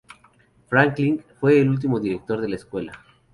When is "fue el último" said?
1.39-1.99